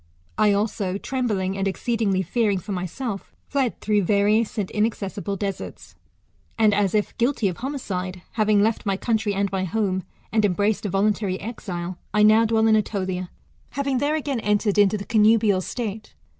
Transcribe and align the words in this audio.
I 0.35 0.51
also, 0.53 0.97
trembling, 0.97 1.55
and 1.55 1.67
exceedingly 1.67 2.23
fearing 2.23 2.57
for 2.57 2.71
my 2.71 2.87
self, 2.87 3.35
fled 3.47 3.79
through 3.81 4.01
vadous 4.01 4.57
and 4.57 4.71
inaccessible 4.71 5.35
deserts; 5.35 5.93
and, 6.57 6.73
as 6.73 6.95
if 6.95 7.15
guilty 7.19 7.47
of 7.49 7.57
homicide, 7.57 8.23
having 8.31 8.63
left 8.63 8.83
my 8.83 8.97
country 8.97 9.35
and 9.35 9.51
my 9.51 9.63
home, 9.63 10.01
and 10.31 10.43
embraced 10.43 10.87
a 10.87 10.89
voluntary 10.89 11.39
exile, 11.39 11.99
I 12.15 12.23
now 12.23 12.45
dwell 12.45 12.65
in 12.65 12.75
Etolia. 12.75 13.29
having 13.69 13.99
there 13.99 14.15
again 14.15 14.39
entered 14.39 14.79
into 14.79 14.97
the 14.97 15.05
connubial 15.05 15.61
state. 15.61 16.15